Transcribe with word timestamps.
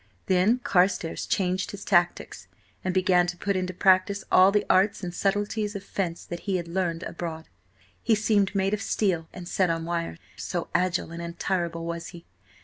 Then 0.25 0.57
Carstares 0.63 1.27
changed 1.27 1.69
his 1.69 1.85
tactics, 1.85 2.47
and 2.83 2.91
began 2.91 3.27
to 3.27 3.37
put 3.37 3.55
into 3.55 3.71
practice 3.71 4.23
all 4.31 4.51
the 4.51 4.65
arts 4.67 5.03
and 5.03 5.13
subtleties 5.13 5.75
of 5.75 5.83
fence 5.83 6.25
that 6.25 6.39
he 6.49 6.55
had 6.55 6.67
learnt 6.67 7.03
abroad. 7.03 7.49
He 8.01 8.15
seemed 8.15 8.55
made 8.55 8.73
of 8.73 8.81
steel 8.81 9.29
and 9.31 9.47
set 9.47 9.69
on 9.69 9.85
wires, 9.85 10.17
so 10.35 10.69
agile 10.73 11.11
and 11.11 11.21
untireable 11.21 11.85
was 11.85 12.07
he. 12.07 12.25